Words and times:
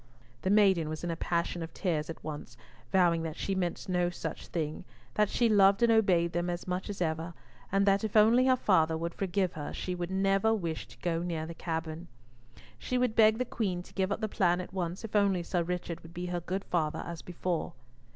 The 0.41 0.49
maiden 0.49 0.89
was 0.89 1.03
in 1.03 1.11
a 1.11 1.15
passion 1.15 1.61
of 1.61 1.75
tears 1.75 2.09
at 2.09 2.23
once, 2.23 2.57
vowing 2.91 3.21
that 3.21 3.35
she 3.37 3.53
meant 3.53 3.87
no 3.87 4.09
such 4.09 4.47
thing, 4.47 4.83
that 5.13 5.29
she 5.29 5.47
loved 5.47 5.83
and 5.83 5.91
obeyed 5.91 6.31
them 6.33 6.49
as 6.49 6.67
much 6.67 6.89
as 6.89 7.03
ever, 7.03 7.35
and 7.71 7.85
that 7.85 8.03
if 8.03 8.17
only 8.17 8.47
her 8.47 8.55
father 8.55 8.97
would 8.97 9.13
forgive 9.13 9.53
her 9.53 9.71
she 9.73 9.93
would 9.93 10.09
never 10.09 10.55
wish 10.55 10.87
to 10.87 10.97
go 11.03 11.21
near 11.21 11.45
the 11.45 11.53
cavern. 11.53 12.07
She 12.79 12.97
would 12.97 13.15
beg 13.15 13.37
the 13.37 13.45
Queen 13.45 13.83
to 13.83 13.93
give 13.93 14.11
up 14.11 14.21
the 14.21 14.27
plan 14.27 14.59
at 14.59 14.73
once, 14.73 15.03
if 15.05 15.15
only 15.15 15.43
Sir 15.43 15.61
Richard 15.61 16.01
would 16.01 16.15
be 16.15 16.25
her 16.25 16.39
good 16.39 16.63
father 16.65 17.03
as 17.05 17.21
before. 17.21 17.73